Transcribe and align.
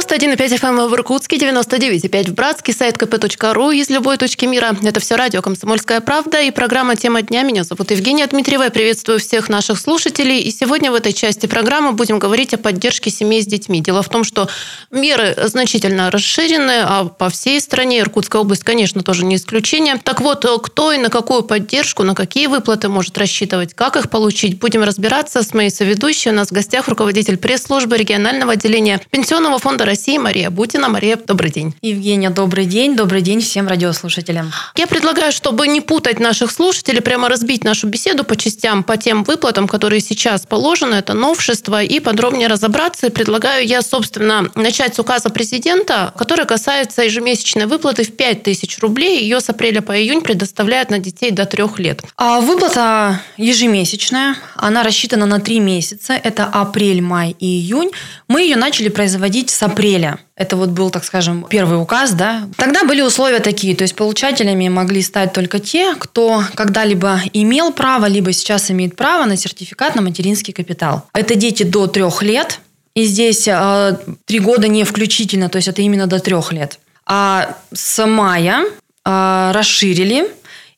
91,5 0.00 0.58
FM 0.58 0.88
в 0.88 0.94
Иркутске, 0.94 1.36
99,5 1.36 2.30
в 2.30 2.34
Братске, 2.34 2.72
сайт 2.72 2.96
kp.ru 2.96 3.74
из 3.74 3.90
любой 3.90 4.16
точки 4.16 4.46
мира. 4.46 4.74
Это 4.82 4.98
все 4.98 5.16
радио 5.16 5.42
«Комсомольская 5.42 6.00
правда» 6.00 6.40
и 6.40 6.50
программа 6.50 6.96
«Тема 6.96 7.22
дня». 7.22 7.42
Меня 7.42 7.64
зовут 7.64 7.90
Евгения 7.90 8.26
Дмитриева. 8.26 8.64
Я 8.64 8.70
приветствую 8.70 9.18
всех 9.20 9.48
наших 9.48 9.78
слушателей. 9.78 10.40
И 10.40 10.50
сегодня 10.50 10.90
в 10.90 10.94
этой 10.94 11.12
части 11.12 11.46
программы 11.46 11.92
будем 11.92 12.18
говорить 12.18 12.54
о 12.54 12.58
поддержке 12.58 13.10
семей 13.10 13.42
с 13.42 13.46
детьми. 13.46 13.80
Дело 13.80 14.02
в 14.02 14.08
том, 14.08 14.24
что 14.24 14.48
меры 14.90 15.36
значительно 15.44 16.10
расширены, 16.10 16.82
а 16.82 17.04
по 17.04 17.28
всей 17.28 17.60
стране, 17.60 18.00
Иркутская 18.00 18.40
область, 18.40 18.64
конечно, 18.64 19.02
тоже 19.02 19.24
не 19.24 19.36
исключение. 19.36 20.00
Так 20.02 20.20
вот, 20.20 20.46
кто 20.62 20.92
и 20.92 20.98
на 20.98 21.10
какую 21.10 21.42
поддержку, 21.42 22.04
на 22.04 22.14
какие 22.14 22.46
выплаты 22.46 22.88
может 22.88 23.18
рассчитывать, 23.18 23.74
как 23.74 23.96
их 23.96 24.08
получить, 24.08 24.58
будем 24.58 24.82
разбираться 24.82 25.42
с 25.42 25.52
моей 25.52 25.70
соведущей. 25.70 26.30
У 26.30 26.34
нас 26.34 26.48
в 26.48 26.52
гостях 26.52 26.88
руководитель 26.88 27.36
пресс-службы 27.36 27.96
регионального 27.96 28.52
отделения 28.52 29.00
Пенсионного 29.10 29.58
фонда 29.58 29.89
России 29.90 30.18
Мария 30.18 30.50
Бутина. 30.50 30.88
Мария, 30.88 31.16
добрый 31.16 31.50
день. 31.50 31.74
Евгения, 31.82 32.30
добрый 32.30 32.64
день. 32.64 32.94
Добрый 32.94 33.22
день 33.22 33.40
всем 33.40 33.66
радиослушателям. 33.66 34.52
Я 34.76 34.86
предлагаю, 34.86 35.32
чтобы 35.32 35.66
не 35.66 35.80
путать 35.80 36.20
наших 36.20 36.52
слушателей, 36.52 37.00
прямо 37.00 37.28
разбить 37.28 37.64
нашу 37.64 37.88
беседу 37.88 38.22
по 38.22 38.36
частям, 38.36 38.84
по 38.84 38.96
тем 38.96 39.24
выплатам, 39.24 39.66
которые 39.66 40.00
сейчас 40.00 40.46
положены, 40.46 40.94
это 40.94 41.12
новшество, 41.12 41.82
и 41.82 41.98
подробнее 41.98 42.46
разобраться. 42.46 43.08
И 43.08 43.10
предлагаю 43.10 43.66
я, 43.66 43.82
собственно, 43.82 44.48
начать 44.54 44.94
с 44.94 45.00
указа 45.00 45.28
президента, 45.28 46.14
который 46.16 46.46
касается 46.46 47.02
ежемесячной 47.02 47.66
выплаты 47.66 48.04
в 48.04 48.12
5 48.12 48.44
тысяч 48.44 48.78
рублей. 48.78 49.20
Ее 49.20 49.40
с 49.40 49.48
апреля 49.48 49.82
по 49.82 50.00
июнь 50.00 50.20
предоставляют 50.20 50.90
на 50.90 51.00
детей 51.00 51.32
до 51.32 51.46
трех 51.46 51.80
лет. 51.80 52.04
А 52.16 52.40
выплата 52.40 53.20
ежемесячная, 53.36 54.36
она 54.54 54.84
рассчитана 54.84 55.26
на 55.26 55.40
три 55.40 55.58
месяца. 55.58 56.12
Это 56.12 56.44
апрель, 56.44 57.02
май 57.02 57.34
и 57.40 57.46
июнь. 57.46 57.90
Мы 58.28 58.42
ее 58.42 58.54
начали 58.54 58.88
производить 58.88 59.50
с 59.50 59.64
апреля. 59.72 60.18
Это 60.36 60.56
вот 60.56 60.70
был, 60.70 60.90
так 60.90 61.04
скажем, 61.04 61.46
первый 61.48 61.80
указ, 61.80 62.12
да. 62.12 62.48
Тогда 62.56 62.84
были 62.84 63.02
условия 63.02 63.40
такие, 63.40 63.76
то 63.76 63.82
есть 63.82 63.94
получателями 63.94 64.68
могли 64.68 65.02
стать 65.02 65.32
только 65.32 65.58
те, 65.58 65.94
кто 65.94 66.42
когда-либо 66.54 67.20
имел 67.32 67.72
право, 67.72 68.06
либо 68.06 68.32
сейчас 68.32 68.70
имеет 68.70 68.96
право 68.96 69.26
на 69.26 69.36
сертификат 69.36 69.94
на 69.94 70.02
материнский 70.02 70.52
капитал. 70.52 71.04
Это 71.12 71.34
дети 71.34 71.62
до 71.62 71.86
трех 71.86 72.22
лет, 72.22 72.60
и 72.94 73.04
здесь 73.04 73.46
э, 73.46 73.96
три 74.24 74.40
года 74.40 74.68
не 74.68 74.84
включительно, 74.84 75.48
то 75.48 75.56
есть 75.56 75.68
это 75.68 75.82
именно 75.82 76.06
до 76.06 76.18
трех 76.18 76.52
лет. 76.52 76.78
А 77.06 77.56
с 77.72 78.06
мая 78.06 78.64
э, 79.04 79.52
расширили, 79.52 80.28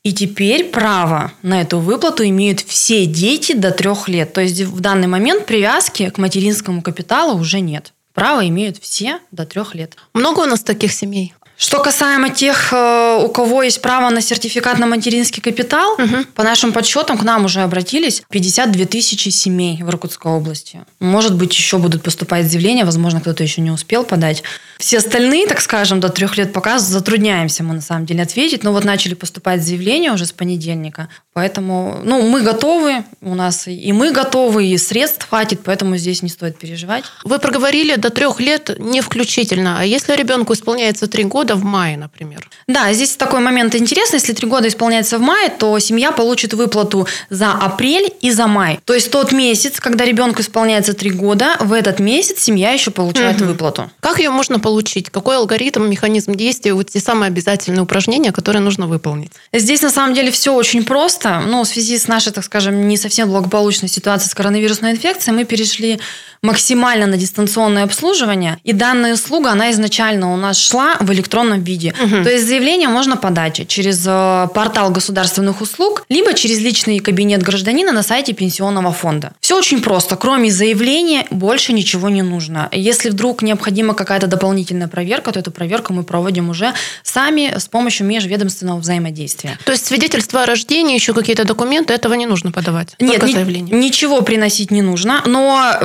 и 0.02 0.12
теперь 0.12 0.64
право 0.64 1.32
на 1.42 1.60
эту 1.60 1.78
выплату 1.78 2.24
имеют 2.24 2.60
все 2.60 3.06
дети 3.06 3.52
до 3.52 3.70
трех 3.70 4.08
лет. 4.08 4.32
То 4.32 4.40
есть 4.40 4.60
в 4.62 4.80
данный 4.80 5.06
момент 5.06 5.46
привязки 5.46 6.10
к 6.10 6.18
материнскому 6.18 6.82
капиталу 6.82 7.38
уже 7.38 7.60
нет. 7.60 7.92
Право 8.14 8.46
имеют 8.48 8.78
все 8.78 9.20
до 9.30 9.46
трех 9.46 9.74
лет. 9.74 9.96
Много 10.12 10.40
у 10.40 10.46
нас 10.46 10.62
таких 10.62 10.92
семей? 10.92 11.34
Что 11.56 11.80
касаемо 11.80 12.30
тех, 12.30 12.72
э, 12.72 13.22
у 13.24 13.28
кого 13.28 13.62
есть 13.62 13.80
право 13.82 14.10
на 14.10 14.20
сертификат 14.20 14.78
на 14.78 14.86
материнский 14.86 15.40
капитал, 15.40 15.92
угу. 15.94 16.24
по 16.34 16.42
нашим 16.42 16.72
подсчетам 16.72 17.16
к 17.16 17.22
нам 17.22 17.44
уже 17.44 17.60
обратились 17.60 18.22
52 18.30 18.86
тысячи 18.86 19.28
семей 19.28 19.82
в 19.82 19.88
Иркутской 19.88 20.32
области. 20.32 20.80
Может 20.98 21.36
быть, 21.36 21.54
еще 21.54 21.78
будут 21.78 22.02
поступать 22.02 22.50
заявления, 22.50 22.84
возможно, 22.84 23.20
кто-то 23.20 23.42
еще 23.42 23.60
не 23.60 23.70
успел 23.70 24.04
подать. 24.04 24.42
Все 24.78 24.98
остальные, 24.98 25.46
так 25.46 25.60
скажем, 25.60 26.00
до 26.00 26.08
трех 26.08 26.36
лет 26.36 26.52
пока 26.52 26.80
затрудняемся 26.80 27.62
мы 27.62 27.74
на 27.74 27.80
самом 27.80 28.06
деле 28.06 28.22
ответить, 28.22 28.64
но 28.64 28.72
вот 28.72 28.84
начали 28.84 29.14
поступать 29.14 29.62
заявления 29.62 30.12
уже 30.12 30.26
с 30.26 30.32
понедельника, 30.32 31.08
поэтому 31.32 32.00
ну, 32.02 32.22
мы 32.22 32.42
готовы, 32.42 33.04
у 33.20 33.36
нас 33.36 33.68
и 33.68 33.92
мы 33.92 34.10
готовы, 34.10 34.66
и 34.66 34.78
средств 34.78 35.28
хватит, 35.28 35.60
поэтому 35.62 35.96
здесь 35.96 36.22
не 36.22 36.28
стоит 36.28 36.58
переживать. 36.58 37.04
Вы 37.22 37.38
проговорили 37.38 37.94
до 37.94 38.10
трех 38.10 38.40
лет 38.40 38.76
не 38.80 39.00
включительно, 39.00 39.78
а 39.78 39.84
если 39.84 40.16
ребенку 40.16 40.54
исполняется 40.54 41.06
три 41.06 41.22
года, 41.22 41.41
года 41.42 41.56
в 41.56 41.64
мае, 41.64 41.96
например. 41.96 42.48
Да, 42.68 42.92
здесь 42.92 43.16
такой 43.16 43.40
момент 43.40 43.74
интересный. 43.74 44.18
Если 44.20 44.32
три 44.32 44.46
года 44.48 44.68
исполняется 44.68 45.18
в 45.18 45.20
мае, 45.20 45.48
то 45.48 45.76
семья 45.80 46.12
получит 46.12 46.54
выплату 46.54 47.08
за 47.30 47.50
апрель 47.50 48.12
и 48.20 48.30
за 48.30 48.46
май. 48.46 48.78
То 48.84 48.94
есть 48.94 49.10
тот 49.10 49.32
месяц, 49.32 49.80
когда 49.80 50.04
ребенку 50.04 50.40
исполняется 50.40 50.92
три 50.92 51.10
года, 51.10 51.56
в 51.58 51.72
этот 51.72 51.98
месяц 51.98 52.38
семья 52.38 52.70
еще 52.70 52.92
получает 52.92 53.40
угу. 53.40 53.50
выплату. 53.50 53.90
Как 53.98 54.18
ее 54.18 54.30
можно 54.30 54.60
получить? 54.60 55.10
Какой 55.10 55.36
алгоритм, 55.36 55.82
механизм 55.90 56.34
действия? 56.34 56.74
Вот 56.74 56.90
те 56.90 57.00
самые 57.00 57.26
обязательные 57.26 57.82
упражнения, 57.82 58.30
которые 58.30 58.62
нужно 58.62 58.86
выполнить. 58.86 59.32
Здесь 59.52 59.82
на 59.82 59.90
самом 59.90 60.14
деле 60.14 60.30
все 60.30 60.54
очень 60.54 60.84
просто. 60.84 61.42
Ну, 61.44 61.64
в 61.64 61.66
связи 61.66 61.98
с 61.98 62.06
нашей, 62.06 62.32
так 62.32 62.44
скажем, 62.44 62.86
не 62.86 62.96
совсем 62.96 63.28
благополучной 63.28 63.88
ситуацией 63.88 64.30
с 64.30 64.34
коронавирусной 64.34 64.92
инфекцией, 64.92 65.36
мы 65.36 65.44
перешли 65.44 65.98
максимально 66.42 67.06
на 67.06 67.16
дистанционное 67.16 67.84
обслуживание. 67.84 68.58
И 68.64 68.72
данная 68.72 69.14
услуга, 69.14 69.50
она 69.50 69.70
изначально 69.70 70.32
у 70.32 70.36
нас 70.36 70.58
шла 70.58 70.96
в 71.00 71.12
электронном 71.12 71.62
виде. 71.62 71.94
Угу. 72.02 72.24
То 72.24 72.30
есть 72.30 72.46
заявление 72.46 72.88
можно 72.88 73.16
подать 73.16 73.66
через 73.68 74.04
э, 74.06 74.48
портал 74.52 74.90
государственных 74.90 75.60
услуг, 75.60 76.04
либо 76.08 76.34
через 76.34 76.58
личный 76.58 76.98
кабинет 76.98 77.42
гражданина 77.42 77.92
на 77.92 78.02
сайте 78.02 78.32
пенсионного 78.32 78.92
фонда. 78.92 79.32
Все 79.40 79.56
очень 79.56 79.80
просто. 79.80 80.16
Кроме 80.16 80.50
заявления 80.50 81.26
больше 81.30 81.72
ничего 81.72 82.08
не 82.08 82.22
нужно. 82.22 82.68
Если 82.72 83.10
вдруг 83.10 83.42
необходима 83.42 83.94
какая-то 83.94 84.26
дополнительная 84.26 84.88
проверка, 84.88 85.30
то 85.30 85.38
эту 85.38 85.52
проверку 85.52 85.92
мы 85.92 86.02
проводим 86.02 86.50
уже 86.50 86.74
сами 87.04 87.54
с 87.56 87.68
помощью 87.68 88.06
межведомственного 88.06 88.80
взаимодействия. 88.80 89.58
То 89.64 89.72
есть 89.72 89.86
свидетельство 89.86 90.42
о 90.42 90.46
рождении, 90.46 90.94
еще 90.94 91.14
какие-то 91.14 91.44
документы, 91.44 91.94
этого 91.94 92.14
не 92.14 92.26
нужно 92.26 92.50
подавать? 92.50 92.96
Нет, 92.98 93.22
ни, 93.22 93.74
ничего 93.74 94.22
приносить 94.22 94.72
не 94.72 94.82
нужно, 94.82 95.22
но 95.24 95.78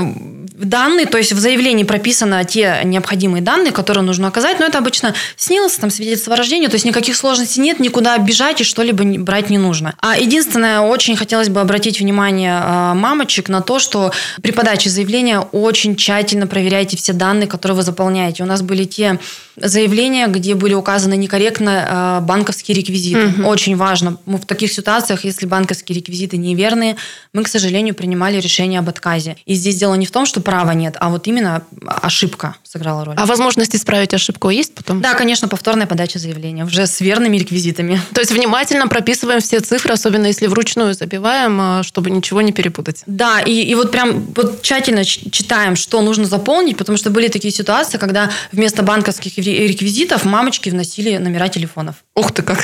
данные, 0.57 1.05
то 1.05 1.17
есть 1.17 1.31
в 1.31 1.39
заявлении 1.39 1.83
прописаны 1.83 2.43
те 2.45 2.81
необходимые 2.83 3.41
данные, 3.41 3.71
которые 3.71 4.03
нужно 4.03 4.27
оказать, 4.27 4.59
но 4.59 4.65
это 4.65 4.79
обычно 4.79 5.13
снилось, 5.35 5.75
там 5.75 5.89
свидетельство 5.89 6.33
о 6.33 6.37
рождении, 6.37 6.67
то 6.67 6.75
есть 6.75 6.85
никаких 6.85 7.15
сложностей 7.15 7.61
нет, 7.61 7.79
никуда 7.79 8.17
бежать 8.17 8.61
и 8.61 8.63
что-либо 8.63 9.03
брать 9.19 9.49
не 9.49 9.57
нужно. 9.57 9.93
А 9.99 10.17
единственное, 10.17 10.81
очень 10.81 11.15
хотелось 11.15 11.49
бы 11.49 11.61
обратить 11.61 11.99
внимание 11.99 12.59
а, 12.59 12.93
мамочек 12.95 13.49
на 13.49 13.61
то, 13.61 13.79
что 13.79 14.11
при 14.41 14.51
подаче 14.51 14.89
заявления 14.89 15.39
очень 15.39 15.95
тщательно 15.95 16.47
проверяйте 16.47 16.97
все 16.97 17.13
данные, 17.13 17.47
которые 17.47 17.75
вы 17.75 17.83
заполняете. 17.83 18.43
У 18.43 18.47
нас 18.47 18.61
были 18.61 18.85
те 18.85 19.19
заявления, 19.57 20.27
где 20.27 20.55
были 20.55 20.73
указаны 20.73 21.17
некорректно 21.17 21.87
а, 21.87 22.21
банковские 22.21 22.77
реквизиты. 22.77 23.27
Угу. 23.27 23.47
Очень 23.47 23.75
важно. 23.75 24.17
Мы 24.25 24.37
в 24.37 24.45
таких 24.45 24.71
ситуациях, 24.71 25.23
если 25.25 25.45
банковские 25.45 25.97
реквизиты 25.97 26.37
неверные, 26.37 26.95
мы, 27.33 27.43
к 27.43 27.47
сожалению, 27.47 27.95
принимали 27.95 28.39
решение 28.39 28.79
об 28.79 28.89
отказе. 28.89 29.37
И 29.45 29.55
здесь 29.55 29.77
дело 29.77 29.95
не 29.95 30.05
в 30.05 30.11
том, 30.11 30.25
что 30.25 30.41
права 30.41 30.71
нет, 30.71 30.95
а 30.99 31.09
вот 31.09 31.27
именно 31.27 31.63
ошибка 31.85 32.55
сыграла 32.63 33.03
роль. 33.05 33.15
А 33.17 33.25
возможность 33.25 33.75
исправить 33.75 34.13
ошибку 34.13 34.49
есть 34.49 34.75
потом? 34.75 35.01
Да, 35.01 35.15
конечно, 35.15 35.47
повторная 35.47 35.87
подача 35.87 36.19
заявления, 36.19 36.63
уже 36.65 36.85
с 36.85 37.01
верными 37.01 37.37
реквизитами. 37.37 37.99
То 38.13 38.21
есть 38.21 38.31
внимательно 38.31 38.87
прописываем 38.87 39.39
все 39.39 39.59
цифры, 39.59 39.93
особенно 39.93 40.27
если 40.27 40.47
вручную 40.47 40.93
забиваем, 40.93 41.59
а, 41.59 41.83
чтобы 41.83 42.11
ничего 42.11 42.41
не 42.41 42.51
перепутать. 42.51 43.01
Да, 43.07 43.41
и, 43.41 43.51
и 43.51 43.75
вот 43.75 43.91
прям 43.91 44.27
вот 44.35 44.61
тщательно 44.61 45.03
читаем, 45.03 45.75
что 45.75 46.01
нужно 46.01 46.25
заполнить, 46.25 46.77
потому 46.77 46.97
что 46.97 47.09
были 47.09 47.27
такие 47.27 47.53
ситуации, 47.53 47.97
когда 47.97 48.29
вместо 48.51 48.83
банковских 48.83 49.37
реквизитов 49.49 50.25
мамочки 50.25 50.69
вносили 50.69 51.17
номера 51.17 51.49
телефонов. 51.49 51.95
Ух 52.15 52.31
ты 52.31 52.41
как! 52.43 52.63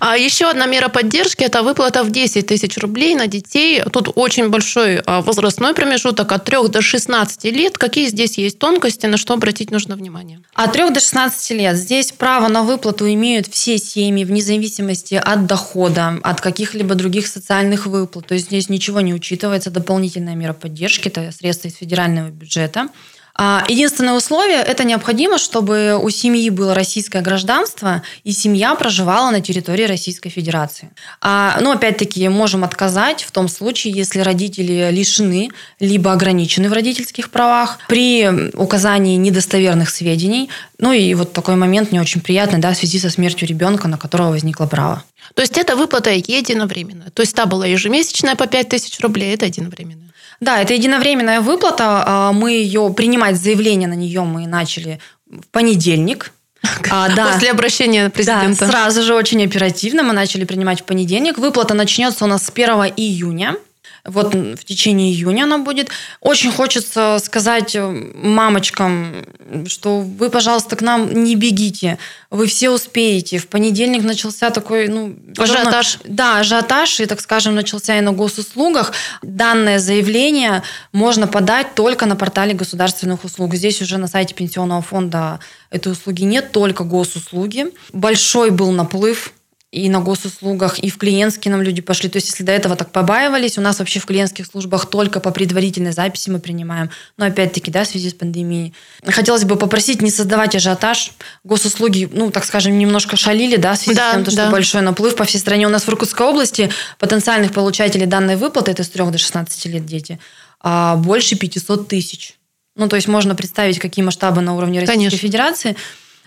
А 0.00 0.16
еще 0.16 0.50
одна 0.50 0.66
мера 0.66 0.88
поддержки– 0.88 1.42
это 1.44 1.62
выплата 1.62 2.02
в 2.02 2.10
10 2.10 2.46
тысяч 2.46 2.76
рублей 2.78 3.14
на 3.14 3.26
детей. 3.26 3.82
Тут 3.92 4.10
очень 4.14 4.48
большой 4.48 4.98
а, 4.98 5.22
возрастной 5.22 5.74
промежуток 5.74 6.30
от 6.32 6.44
3 6.44 6.68
до 6.68 6.82
16 6.82 7.44
лет. 7.44 7.78
Какие 7.78 8.08
здесь 8.08 8.36
есть 8.38 8.58
тонкости, 8.58 9.06
на 9.06 9.16
что 9.16 9.34
обратить 9.34 9.70
нужно 9.70 9.96
внимание? 9.96 10.40
От 10.54 10.72
3 10.72 10.90
до 10.90 11.00
16 11.00 11.50
лет. 11.52 11.76
Здесь 11.76 12.12
право 12.12 12.48
на 12.48 12.64
выплату 12.64 13.10
имеют 13.10 13.46
все 13.46 13.78
семьи 13.78 14.24
вне 14.24 14.42
зависимости 14.42 15.14
от 15.14 15.46
дохода, 15.46 16.18
от 16.22 16.40
каких-либо 16.40 16.94
других 16.94 17.26
социальных 17.26 17.86
выплат. 17.86 18.26
То 18.26 18.34
есть 18.34 18.46
здесь 18.46 18.68
ничего 18.68 19.00
не 19.00 19.14
учитывается. 19.14 19.70
Дополнительная 19.70 20.34
мера 20.34 20.52
поддержки– 20.52 21.08
это 21.14 21.30
средства 21.32 21.68
из 21.68 21.76
федерального 21.76 22.28
бюджета. 22.28 22.88
А, 23.36 23.64
единственное 23.68 24.14
условие– 24.14 24.58
это 24.66 24.84
необходимо, 24.84 25.38
чтобы 25.38 25.98
у 26.00 26.08
семьи 26.10 26.50
было 26.50 26.74
российское 26.74 27.20
гражданство, 27.20 28.02
и 28.22 28.32
семья 28.32 28.74
проживала 28.76 29.30
на 29.30 29.40
территории 29.40 29.84
Российской 29.84 30.30
Федерации. 30.30 30.90
А, 31.20 31.58
ну, 31.60 31.72
опять-таки, 31.72 32.28
можем 32.28 32.62
отказать 32.62 33.24
в 33.24 33.32
том 33.32 33.48
случае, 33.48 33.92
если 33.94 34.20
родители 34.20 34.88
лишены 34.92 35.50
либо 35.80 36.12
ограничены 36.12 36.68
в 36.68 36.72
родительских 36.72 37.30
правах 37.30 37.78
при 37.88 38.52
указании 38.54 39.16
недостоверных 39.16 39.90
сведений. 39.90 40.48
Ну 40.78 40.92
и 40.92 41.14
вот 41.14 41.32
такой 41.32 41.56
момент 41.56 41.90
не 41.90 42.00
очень 42.00 42.20
приятный, 42.20 42.60
да, 42.60 42.72
в 42.72 42.76
связи 42.76 43.00
со 43.00 43.10
смертью 43.10 43.48
ребенка, 43.48 43.88
на 43.88 43.98
которого 43.98 44.30
возникло 44.30 44.66
право. 44.66 45.02
То 45.34 45.42
есть 45.42 45.58
это 45.58 45.76
выплата 45.76 46.10
единовременная. 46.10 47.10
То 47.10 47.22
есть 47.22 47.34
та 47.34 47.46
была 47.46 47.66
ежемесячная 47.66 48.36
по 48.36 48.46
5 48.46 48.68
тысяч 48.68 49.00
рублей, 49.00 49.34
это 49.34 49.46
единовременная. 49.46 50.10
Да, 50.40 50.60
это 50.60 50.74
единовременная 50.74 51.40
выплата. 51.40 52.04
А, 52.06 52.32
мы 52.32 52.52
ее 52.52 52.92
принимать 52.96 53.36
заявление 53.36 53.88
на 53.88 53.94
нее 53.94 54.22
мы 54.22 54.46
начали 54.46 55.00
в 55.26 55.46
понедельник. 55.48 56.32
А, 56.90 57.14
да. 57.14 57.32
После 57.32 57.50
обращения 57.50 58.08
президента. 58.08 58.64
Да, 58.64 58.70
сразу 58.70 59.02
же 59.02 59.14
очень 59.14 59.44
оперативно 59.44 60.02
мы 60.02 60.14
начали 60.14 60.44
принимать 60.44 60.80
в 60.80 60.84
понедельник. 60.84 61.36
Выплата 61.36 61.74
начнется 61.74 62.24
у 62.24 62.28
нас 62.28 62.44
с 62.44 62.50
1 62.50 62.94
июня. 62.96 63.56
Вот 64.04 64.34
в 64.34 64.64
течение 64.64 65.10
июня 65.10 65.44
она 65.44 65.58
будет. 65.58 65.88
Очень 66.20 66.52
хочется 66.52 67.18
сказать 67.24 67.74
э, 67.74 67.88
мамочкам, 68.14 69.24
что 69.66 70.00
вы, 70.00 70.28
пожалуйста, 70.28 70.76
к 70.76 70.82
нам 70.82 71.24
не 71.24 71.36
бегите. 71.36 71.98
Вы 72.30 72.46
все 72.46 72.68
успеете. 72.68 73.38
В 73.38 73.48
понедельник 73.48 74.02
начался 74.02 74.50
такой... 74.50 74.88
Ну, 74.88 75.16
ажиотаж. 75.38 76.00
Да, 76.04 76.40
ажиотаж. 76.40 77.00
И, 77.00 77.06
так 77.06 77.20
скажем, 77.20 77.54
начался 77.54 77.96
и 77.96 78.02
на 78.02 78.12
госуслугах. 78.12 78.92
Данное 79.22 79.78
заявление 79.78 80.62
можно 80.92 81.26
подать 81.26 81.74
только 81.74 82.04
на 82.04 82.14
портале 82.14 82.52
государственных 82.52 83.24
услуг. 83.24 83.54
Здесь 83.54 83.80
уже 83.80 83.96
на 83.96 84.06
сайте 84.06 84.34
Пенсионного 84.34 84.82
фонда 84.82 85.40
этой 85.70 85.92
услуги 85.92 86.24
нет, 86.24 86.52
только 86.52 86.84
госуслуги. 86.84 87.68
Большой 87.92 88.50
был 88.50 88.70
наплыв 88.70 89.32
и 89.74 89.88
на 89.88 90.00
госуслугах, 90.00 90.78
и 90.78 90.88
в 90.88 90.98
клиентские 90.98 91.50
нам 91.50 91.60
люди 91.60 91.82
пошли. 91.82 92.08
То 92.08 92.18
есть, 92.18 92.28
если 92.28 92.44
до 92.44 92.52
этого 92.52 92.76
так 92.76 92.92
побаивались, 92.92 93.58
у 93.58 93.60
нас 93.60 93.80
вообще 93.80 93.98
в 93.98 94.06
клиентских 94.06 94.46
службах 94.46 94.86
только 94.86 95.18
по 95.18 95.32
предварительной 95.32 95.90
записи 95.90 96.30
мы 96.30 96.38
принимаем. 96.38 96.90
Но 97.16 97.26
опять-таки, 97.26 97.72
да, 97.72 97.82
в 97.82 97.88
связи 97.88 98.10
с 98.10 98.14
пандемией. 98.14 98.72
Хотелось 99.04 99.44
бы 99.44 99.56
попросить 99.56 100.00
не 100.00 100.10
создавать 100.10 100.54
ажиотаж. 100.54 101.10
Госуслуги, 101.42 102.08
ну, 102.12 102.30
так 102.30 102.44
скажем, 102.44 102.78
немножко 102.78 103.16
шалили, 103.16 103.56
да, 103.56 103.74
в 103.74 103.78
связи 103.78 103.96
да, 103.96 104.12
с 104.12 104.14
тем, 104.14 104.24
что 104.26 104.36
да. 104.36 104.50
большой 104.50 104.82
наплыв 104.82 105.16
по 105.16 105.24
всей 105.24 105.38
стране. 105.38 105.66
У 105.66 105.70
нас 105.70 105.82
в 105.82 105.88
Иркутской 105.88 106.24
области 106.24 106.70
потенциальных 107.00 107.52
получателей 107.52 108.06
данной 108.06 108.36
выплаты, 108.36 108.70
это 108.70 108.84
с 108.84 108.88
3 108.88 109.10
до 109.10 109.18
16 109.18 109.66
лет 109.66 109.84
дети, 109.84 110.20
а 110.60 110.94
больше 110.94 111.34
500 111.34 111.88
тысяч. 111.88 112.36
Ну, 112.76 112.88
то 112.88 112.94
есть 112.94 113.08
можно 113.08 113.34
представить, 113.34 113.80
какие 113.80 114.04
масштабы 114.04 114.40
на 114.40 114.54
уровне 114.56 114.80
Российской 114.80 114.96
Конечно. 114.96 115.18
Федерации. 115.18 115.76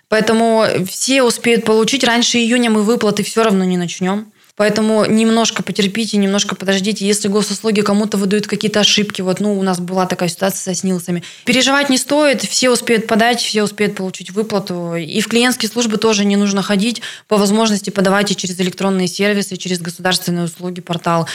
Поэтому 0.10 0.66
все 0.90 1.24
успеют 1.24 1.66
получить. 1.66 2.04
Раньше 2.04 2.38
июня 2.38 2.70
мы 2.70 2.84
выплаты 2.84 3.24
все 3.24 3.44
равно 3.44 3.64
не 3.64 3.78
начнем. 3.78 4.32
Поэтому 4.58 5.06
немножко 5.06 5.62
потерпите, 5.62 6.18
немножко 6.18 6.56
подождите. 6.56 7.06
Если 7.06 7.28
госуслуги 7.28 7.82
кому-то 7.82 8.18
выдают 8.18 8.48
какие-то 8.48 8.80
ошибки, 8.80 9.22
вот, 9.22 9.40
ну, 9.40 9.58
у 9.58 9.62
нас 9.62 9.80
была 9.80 10.08
такая 10.08 10.30
ситуация 10.30 10.74
со 10.74 10.80
снилсами. 10.80 11.22
Переживать 11.46 11.92
не 11.92 11.98
стоит, 12.00 12.42
все 12.42 12.72
успеют 12.72 13.06
подать, 13.06 13.40
все 13.40 13.62
успеют 13.62 13.96
получить 13.96 14.32
выплату. 14.32 14.96
И 14.96 15.22
в 15.22 15.28
клиентские 15.28 15.70
службы 15.70 15.98
тоже 15.98 16.26
не 16.26 16.38
нужно 16.38 16.64
ходить. 16.64 17.04
По 17.28 17.38
возможности 17.38 17.92
подавайте 17.92 18.34
через 18.34 18.60
электронные 18.60 19.08
сервисы, 19.08 19.58
через 19.58 19.80
государственные 19.80 20.46
услуги, 20.46 20.82
портал 20.82 21.28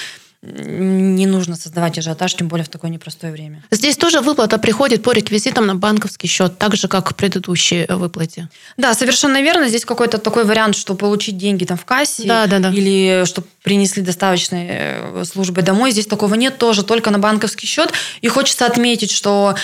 не 0.43 1.27
нужно 1.27 1.55
создавать 1.55 1.99
ажиотаж, 1.99 2.35
тем 2.35 2.49
более 2.49 2.65
в 2.65 2.69
такое 2.69 2.91
непростое 2.91 3.33
время. 3.33 3.63
Здесь 3.71 3.97
тоже 3.97 4.21
выплата 4.21 4.59
приходит 4.59 5.03
по 5.03 5.13
реквизитам 5.13 5.67
на 5.67 5.77
банковский 5.77 6.27
счет, 6.27 6.59
так 6.59 6.75
же, 6.75 6.89
как 6.89 7.11
в 7.11 7.15
предыдущей 7.15 7.85
э, 7.89 7.95
выплате. 7.95 8.49
Да, 8.77 8.93
совершенно 8.95 9.41
верно. 9.41 9.69
Здесь 9.69 9.85
какой-то 9.85 10.19
такой 10.19 10.45
вариант, 10.45 10.75
что 10.75 10.97
получить 10.97 11.39
деньги 11.39 11.65
там 11.65 11.79
в 11.79 11.85
кассе 11.85 12.25
да, 12.25 12.47
да, 12.47 12.59
да. 12.59 12.71
или 12.71 13.25
чтобы 13.25 13.47
принесли 13.63 14.03
доставочные 14.03 14.69
э, 14.71 15.25
службы 15.25 15.63
домой. 15.63 15.93
Здесь 15.93 16.07
такого 16.07 16.35
нет, 16.35 16.59
тоже 16.59 16.83
только 16.83 17.11
на 17.11 17.21
банковский 17.21 17.69
счет. 17.69 17.93
И 18.21 18.27
хочется 18.27 18.67
отметить, 18.67 19.13
что 19.13 19.55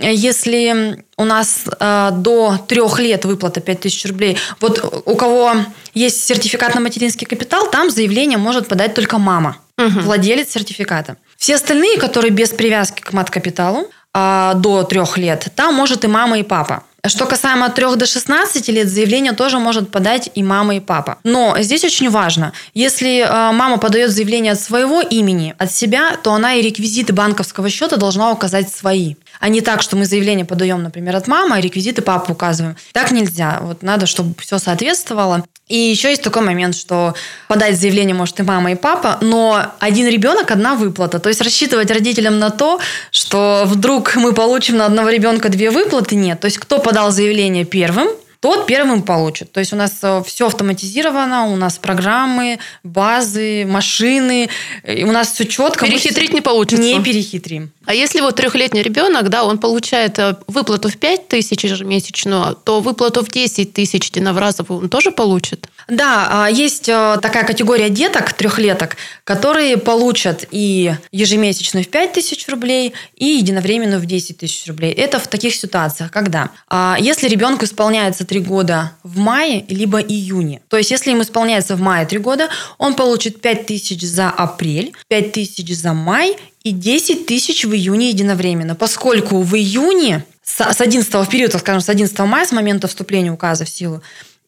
если 0.00 1.04
у 1.18 1.24
нас 1.24 1.64
э, 1.78 2.10
до 2.10 2.58
трех 2.66 2.98
лет 2.98 3.26
выплата 3.26 3.60
5000 3.60 4.06
рублей, 4.06 4.38
вот 4.60 5.02
у 5.04 5.14
кого 5.14 5.52
есть 5.92 6.24
сертификат 6.24 6.74
на 6.74 6.80
материнский 6.80 7.26
капитал, 7.26 7.70
там 7.70 7.90
заявление 7.90 8.38
может 8.38 8.66
подать 8.66 8.94
только 8.94 9.18
мама 9.18 9.58
угу. 9.86 10.00
владелец 10.00 10.50
сертификата. 10.50 11.16
Все 11.36 11.56
остальные, 11.56 11.98
которые 11.98 12.30
без 12.30 12.50
привязки 12.50 13.00
к 13.00 13.12
мат-капиталу 13.12 13.88
а, 14.14 14.54
до 14.54 14.82
трех 14.84 15.18
лет, 15.18 15.48
там 15.56 15.74
может 15.74 16.04
и 16.04 16.08
мама, 16.08 16.38
и 16.38 16.42
папа. 16.42 16.84
Что 17.04 17.26
касаемо 17.26 17.66
от 17.66 17.74
3 17.74 17.96
до 17.96 18.06
16 18.06 18.68
лет, 18.68 18.88
заявление 18.88 19.32
тоже 19.32 19.58
может 19.58 19.90
подать 19.90 20.30
и 20.36 20.42
мама, 20.44 20.76
и 20.76 20.80
папа. 20.80 21.18
Но 21.24 21.56
здесь 21.58 21.82
очень 21.82 22.08
важно, 22.08 22.52
если 22.74 23.26
а, 23.28 23.50
мама 23.50 23.78
подает 23.78 24.12
заявление 24.12 24.52
от 24.52 24.60
своего 24.60 25.00
имени, 25.00 25.52
от 25.58 25.72
себя, 25.72 26.16
то 26.22 26.32
она 26.32 26.54
и 26.54 26.62
реквизиты 26.62 27.12
банковского 27.12 27.68
счета 27.70 27.96
должна 27.96 28.30
указать 28.30 28.72
свои. 28.72 29.16
А 29.40 29.48
не 29.48 29.62
так, 29.62 29.82
что 29.82 29.96
мы 29.96 30.04
заявление 30.04 30.44
подаем, 30.44 30.80
например, 30.84 31.16
от 31.16 31.26
мамы, 31.26 31.56
а 31.56 31.60
реквизиты 31.60 32.02
папы 32.02 32.30
указываем. 32.30 32.76
Так 32.92 33.10
нельзя. 33.10 33.58
Вот 33.62 33.82
надо, 33.82 34.06
чтобы 34.06 34.34
все 34.38 34.58
соответствовало. 34.58 35.44
И 35.68 35.76
еще 35.76 36.10
есть 36.10 36.22
такой 36.22 36.42
момент, 36.42 36.74
что 36.74 37.14
подать 37.48 37.80
заявление 37.80 38.14
может 38.14 38.38
и 38.40 38.42
мама, 38.42 38.72
и 38.72 38.74
папа, 38.74 39.18
но 39.20 39.72
один 39.78 40.08
ребенок– 40.08 40.50
одна 40.52 40.74
выплата. 40.74 41.18
То 41.18 41.28
есть 41.28 41.40
рассчитывать 41.40 41.90
родителям 41.90 42.38
на 42.38 42.50
то, 42.50 42.80
что 43.10 43.62
вдруг 43.66 44.16
мы 44.16 44.32
получим 44.32 44.76
на 44.76 44.86
одного 44.86 45.08
ребенка 45.08 45.48
две 45.48 45.70
выплаты, 45.70 46.16
нет. 46.16 46.40
То 46.40 46.46
есть 46.46 46.58
кто 46.58 46.78
подал 46.78 47.10
заявление 47.10 47.64
первым, 47.64 48.08
тот 48.42 48.66
первым 48.66 49.02
получит. 49.02 49.52
То 49.52 49.60
есть 49.60 49.72
у 49.72 49.76
нас 49.76 50.00
э, 50.02 50.20
все 50.26 50.48
автоматизировано, 50.48 51.46
у 51.46 51.54
нас 51.54 51.78
программы, 51.78 52.58
базы, 52.82 53.64
машины, 53.64 54.48
и 54.82 55.04
у 55.04 55.12
нас 55.12 55.30
все 55.30 55.44
четко. 55.44 55.86
Перехитрить 55.86 56.32
не 56.32 56.40
получится. 56.40 56.82
Не 56.82 57.00
перехитрим. 57.00 57.70
А 57.84 57.94
если 57.94 58.20
вот 58.20 58.34
трехлетний 58.34 58.82
ребенок, 58.82 59.28
да, 59.28 59.44
он 59.44 59.58
получает 59.58 60.18
э, 60.18 60.34
выплату 60.48 60.88
в 60.88 60.96
5 60.96 61.28
тысяч 61.28 61.62
ежемесячную, 61.62 62.56
то 62.56 62.80
выплату 62.80 63.24
в 63.24 63.30
10 63.30 63.72
тысяч 63.72 64.08
единоразовую 64.08 64.80
он 64.80 64.88
тоже 64.88 65.12
получит? 65.12 65.68
Да, 65.92 66.46
а, 66.46 66.50
есть 66.50 66.88
э, 66.88 67.18
такая 67.20 67.44
категория 67.44 67.90
деток, 67.90 68.32
трехлеток, 68.32 68.96
которые 69.24 69.76
получат 69.76 70.48
и 70.50 70.94
ежемесячную 71.10 71.84
в 71.84 71.88
5 71.88 72.14
тысяч 72.14 72.48
рублей, 72.48 72.94
и 73.14 73.26
единовременную 73.26 74.00
в 74.00 74.06
10 74.06 74.38
тысяч 74.38 74.66
рублей. 74.68 74.90
Это 74.92 75.18
в 75.18 75.26
таких 75.28 75.54
ситуациях, 75.54 76.10
когда? 76.10 76.48
А, 76.66 76.96
если 76.98 77.28
ребенку 77.28 77.66
исполняется 77.66 78.24
3 78.24 78.40
года 78.40 78.92
в 79.02 79.18
мае, 79.18 79.66
либо 79.68 80.00
июне. 80.00 80.62
То 80.68 80.78
есть, 80.78 80.90
если 80.90 81.10
ему 81.10 81.24
исполняется 81.24 81.76
в 81.76 81.82
мае 81.82 82.06
3 82.06 82.18
года, 82.20 82.48
он 82.78 82.94
получит 82.94 83.42
5 83.42 83.66
тысяч 83.66 84.00
за 84.00 84.30
апрель, 84.30 84.94
5 85.08 85.32
тысяч 85.32 85.76
за 85.76 85.92
май 85.92 86.38
и 86.64 86.70
10 86.70 87.26
тысяч 87.26 87.66
в 87.66 87.74
июне 87.74 88.08
единовременно. 88.08 88.74
Поскольку 88.74 89.42
в 89.42 89.54
июне, 89.54 90.24
с 90.42 90.80
11 90.80 91.12
в 91.12 91.58
скажем, 91.58 91.82
с 91.82 91.88
11 91.90 92.18
мая, 92.20 92.46
с 92.46 92.52
момента 92.52 92.88
вступления 92.88 93.30
указа 93.30 93.66
в 93.66 93.68
силу, 93.68 94.00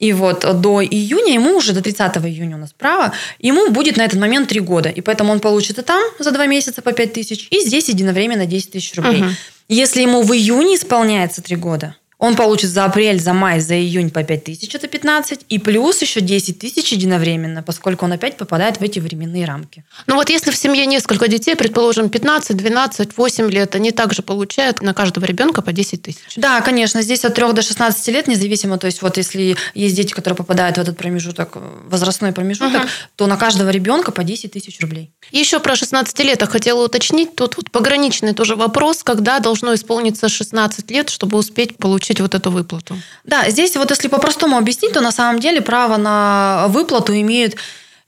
и 0.05 0.13
вот 0.13 0.41
до 0.61 0.83
июня 0.83 1.35
ему 1.35 1.57
уже, 1.57 1.73
до 1.73 1.81
30 1.81 2.19
июня 2.19 2.57
у 2.57 2.59
нас 2.59 2.75
право, 2.77 3.13
ему 3.39 3.71
будет 3.71 3.97
на 3.97 4.05
этот 4.05 4.21
момент 4.21 4.49
3 4.49 4.61
года. 4.61 4.91
И 4.91 5.01
поэтому 5.01 5.33
он 5.33 5.41
получит 5.41 5.79
и 5.79 5.83
там 5.83 6.03
за 6.19 6.31
2 6.31 6.47
месяца 6.47 6.83
по 6.83 6.93
5 6.93 7.13
тысяч, 7.13 7.49
и 7.51 7.61
здесь 7.61 7.89
единовременно 7.89 8.45
10 8.45 8.73
тысяч 8.73 8.95
рублей. 8.97 9.23
Угу. 9.23 9.31
Если 9.69 10.03
ему 10.03 10.23
в 10.23 10.33
июне 10.35 10.77
исполняется 10.77 11.41
3 11.43 11.57
года, 11.57 11.97
он 12.25 12.37
получит 12.37 12.71
за 12.71 12.87
апрель, 12.87 13.21
за 13.21 13.35
май, 13.35 13.61
за 13.61 13.75
июнь 13.75 14.11
по 14.11 14.25
5 14.25 14.45
тысяч, 14.45 14.75
это 14.75 14.89
15, 14.89 15.41
и 15.47 15.59
плюс 15.59 16.01
еще 16.01 16.23
10 16.23 16.59
тысяч 16.59 16.93
единовременно, 16.93 17.63
поскольку 17.63 18.07
он 18.07 18.13
опять 18.13 18.39
попадает 18.39 18.81
в 18.81 18.83
эти 18.83 18.99
временные 18.99 19.45
рамки. 19.45 19.85
Ну 20.07 20.15
вот 20.15 20.31
если 20.31 20.51
в 20.51 20.57
семье 20.57 20.87
несколько 20.87 21.29
детей, 21.29 21.55
предположим, 21.55 22.09
15, 22.09 22.57
12, 22.57 23.17
8 23.19 23.51
лет, 23.51 23.75
они 23.75 23.91
также 23.91 24.23
получают 24.23 24.81
на 24.81 24.95
каждого 24.95 25.27
ребенка 25.27 25.61
по 25.61 25.73
10 25.73 26.01
тысяч. 26.01 26.37
Да, 26.37 26.63
конечно, 26.63 27.03
здесь 27.03 27.27
от 27.27 27.35
3 27.35 27.53
до 27.53 27.61
16 27.61 28.09
лет 28.09 28.27
независимо, 28.27 28.79
то 28.79 28.87
есть 28.87 29.03
вот 29.03 29.19
если 29.19 29.57
есть 29.75 29.95
дети, 29.95 30.15
которые 30.15 30.37
попадают 30.37 30.79
в 30.79 30.81
этот 30.81 30.97
промежуток, 30.97 31.59
возрастной 31.91 32.33
промежуток, 32.33 32.85
угу. 32.85 32.91
то 33.17 33.27
на 33.27 33.37
каждого 33.37 33.69
ребенка 33.69 34.13
по 34.13 34.25
10 34.25 34.51
тысяч 34.51 34.81
рублей. 34.81 35.11
Еще 35.31 35.61
про 35.61 35.77
16 35.77 36.19
лет 36.21 36.41
я 36.41 36.47
хотела 36.47 36.87
уточнить, 36.87 37.37
тут 37.37 37.59
вот 37.59 37.71
пограничный 37.71 38.33
тоже 38.33 38.57
вопрос, 38.57 39.03
когда 39.03 39.41
должно 39.41 39.75
исполниться 39.75 40.31
16 40.31 40.91
лет, 40.91 41.11
чтобы 41.11 41.37
успеть 41.37 41.77
получить 41.77 42.14
получить 42.15 42.21
вот 42.21 42.35
эту 42.35 42.51
выплату. 42.51 42.97
Да, 43.25 43.51
здесь 43.51 43.77
вот 43.77 43.91
если 43.91 44.09
по-простому 44.09 44.57
объяснить, 44.57 44.93
то 44.93 45.01
на 45.01 45.13
самом 45.13 45.41
деле 45.41 45.61
право 45.61 45.97
на 45.97 46.67
выплату 46.69 47.13
имеют 47.13 47.57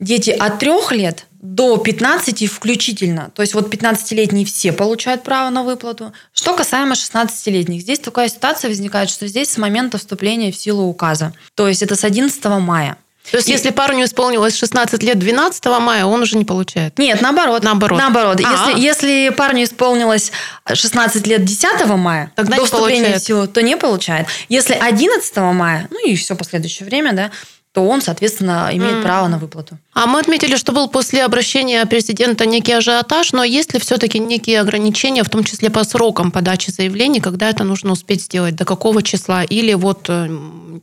дети 0.00 0.30
от 0.30 0.58
трех 0.58 0.92
лет 0.92 1.26
до 1.30 1.76
15 1.76 2.50
включительно. 2.50 3.30
То 3.34 3.42
есть 3.42 3.54
вот 3.54 3.72
15-летние 3.72 4.44
все 4.44 4.72
получают 4.72 5.22
право 5.22 5.50
на 5.50 5.62
выплату. 5.62 6.12
Что 6.32 6.54
касаемо 6.54 6.94
16-летних, 6.94 7.80
здесь 7.80 7.98
такая 7.98 8.28
ситуация 8.28 8.68
возникает, 8.68 9.10
что 9.10 9.26
здесь 9.26 9.50
с 9.50 9.58
момента 9.58 9.98
вступления 9.98 10.50
в 10.50 10.56
силу 10.56 10.84
указа. 10.84 11.32
То 11.54 11.68
есть 11.68 11.82
это 11.82 11.94
с 11.94 12.04
11 12.04 12.44
мая. 12.60 12.96
То 13.30 13.38
есть, 13.38 13.48
и... 13.48 13.52
если 13.52 13.70
парню 13.70 14.04
исполнилось 14.04 14.56
16 14.56 15.02
лет 15.02 15.18
12 15.18 15.64
мая, 15.80 16.04
он 16.06 16.22
уже 16.22 16.36
не 16.36 16.44
получает? 16.44 16.98
Нет, 16.98 17.20
наоборот. 17.20 17.62
Наоборот. 17.62 17.98
Наоборот. 17.98 18.40
Если, 18.40 18.80
если 18.80 19.28
парню 19.30 19.64
исполнилось 19.64 20.32
16 20.72 21.26
лет 21.26 21.44
10 21.44 21.86
мая, 21.86 22.32
Тогда 22.34 22.56
до 22.56 22.64
вступления 22.64 23.00
получает. 23.00 23.22
в 23.22 23.26
силу, 23.26 23.46
то 23.46 23.62
не 23.62 23.76
получает. 23.76 24.26
Если 24.48 24.74
11 24.74 25.36
мая, 25.36 25.88
ну 25.90 26.06
и 26.06 26.14
все 26.16 26.36
последующее 26.36 26.86
время, 26.86 27.12
да, 27.12 27.30
то 27.76 27.82
он, 27.82 28.00
соответственно, 28.00 28.70
имеет 28.72 28.96
mm. 28.96 29.02
право 29.02 29.28
на 29.28 29.36
выплату. 29.36 29.76
А 29.92 30.06
мы 30.06 30.18
отметили, 30.18 30.56
что 30.56 30.72
был 30.72 30.88
после 30.88 31.22
обращения 31.22 31.84
президента 31.84 32.46
некий 32.46 32.72
ажиотаж, 32.72 33.32
но 33.32 33.44
есть 33.44 33.74
ли 33.74 33.78
все-таки 33.78 34.18
некие 34.18 34.62
ограничения, 34.62 35.22
в 35.22 35.28
том 35.28 35.44
числе 35.44 35.68
по 35.68 35.84
срокам 35.84 36.30
подачи 36.30 36.70
заявлений, 36.70 37.20
когда 37.20 37.50
это 37.50 37.64
нужно 37.64 37.92
успеть 37.92 38.22
сделать, 38.22 38.56
до 38.56 38.64
какого 38.64 39.02
числа, 39.02 39.44
или 39.44 39.74
вот 39.74 40.06
э, 40.08 40.26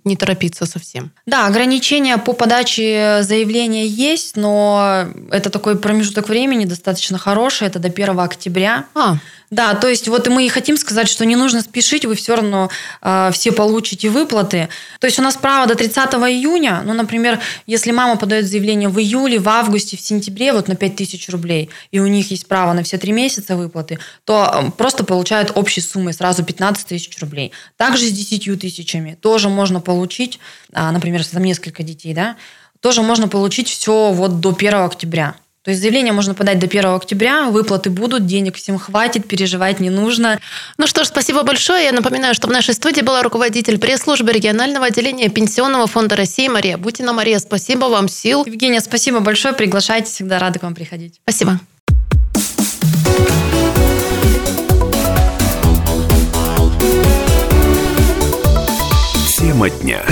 не 0.03 0.15
торопиться 0.15 0.67
совсем? 0.67 1.12
Да, 1.25 1.47
ограничения 1.47 2.19
по 2.19 2.33
подаче 2.33 3.21
заявления 3.23 3.88
есть, 3.88 4.35
но 4.35 5.07
это 5.31 5.50
такой 5.50 5.75
промежуток 5.75 6.29
времени 6.29 6.65
достаточно 6.65 7.17
хороший, 7.17 7.65
это 7.65 7.79
до 7.79 7.88
1 7.88 8.19
октября. 8.19 8.85
А. 8.93 9.17
Да, 9.53 9.75
то 9.75 9.88
есть 9.88 10.07
вот 10.07 10.27
мы 10.29 10.48
и 10.48 10.50
хотим 10.50 10.77
сказать, 10.77 11.07
что 11.07 11.27
не 11.27 11.36
нужно 11.36 11.62
спешить, 11.62 12.05
вы 12.05 12.15
все 12.15 12.36
равно 12.36 12.72
э, 13.03 13.29
все 13.33 13.51
получите 13.51 14.10
выплаты. 14.10 14.67
То 15.00 15.05
есть 15.05 15.19
у 15.19 15.22
нас 15.22 15.36
право 15.36 15.67
до 15.67 15.75
30 15.75 15.95
июня, 16.15 16.81
ну, 16.83 16.93
например, 16.93 17.39
если 17.67 17.91
мама 17.91 18.15
подает 18.15 18.48
заявление 18.48 18.89
в 18.89 19.00
июле, 19.00 19.38
в 19.38 19.48
августе, 19.48 19.95
в 19.95 20.01
сентябре 20.01 20.53
вот 20.53 20.67
на 20.67 20.75
5 20.75 20.95
тысяч 20.95 21.29
рублей, 21.29 21.69
и 21.91 22.00
у 22.00 22.07
них 22.07 22.31
есть 22.31 22.48
право 22.48 22.74
на 22.74 22.81
все 22.81 22.98
три 22.98 23.12
месяца 23.12 23.55
выплаты, 23.55 24.00
то 24.25 24.74
просто 24.75 25.03
получают 25.03 25.51
общей 25.53 25.81
суммой 25.81 26.15
сразу 26.15 26.43
15 26.43 26.88
тысяч 26.88 27.15
рублей. 27.19 27.51
Также 27.77 28.07
с 28.07 28.12
10 28.12 28.60
тысячами 28.60 29.19
тоже 29.22 29.50
можно 29.50 29.79
получить, 29.81 30.39
а, 30.74 30.91
например, 30.91 31.19
если 31.19 31.36
там 31.36 31.43
несколько 31.43 31.83
детей, 31.83 32.15
да, 32.15 32.38
тоже 32.79 33.03
можно 33.03 33.27
получить 33.27 33.69
все 33.69 34.12
вот 34.12 34.39
до 34.39 34.50
1 34.50 34.74
октября. 34.74 35.36
То 35.63 35.72
есть 35.72 35.82
заявление 35.82 36.12
можно 36.12 36.34
подать 36.34 36.60
до 36.60 36.65
1 36.65 36.86
октября, 36.88 37.46
выплаты 37.50 37.89
будут, 37.89 38.25
денег 38.25 38.58
всем 38.58 38.77
хватит, 38.77 39.27
переживать 39.27 39.79
не 39.79 39.89
нужно. 39.89 40.39
Ну 40.77 40.88
что 40.88 41.05
ж, 41.05 41.08
спасибо 41.08 41.43
большое. 41.43 41.86
Я 41.86 41.93
напоминаю, 41.93 42.34
что 42.34 42.48
в 42.48 42.51
нашей 42.51 42.74
студии 42.74 43.00
была 43.00 43.24
руководитель 43.24 43.79
пресс-службы 43.79 44.34
регионального 44.34 44.88
отделения 44.88 45.29
Пенсионного 45.29 45.88
фонда 45.88 46.17
России 46.17 46.50
Мария 46.50 46.77
Бутина. 46.77 47.13
Мария, 47.13 47.39
спасибо 47.39 47.86
вам 47.86 48.10
сил. 48.10 48.43
Евгения, 48.46 48.82
спасибо 48.82 49.22
большое. 49.22 49.53
Приглашайте, 49.53 50.12
всегда 50.12 50.38
рада 50.38 50.60
к 50.60 50.63
вам 50.63 50.75
приходить. 50.75 51.22
Спасибо. 51.24 51.60
Тема 59.38 59.70
дня. 59.70 60.03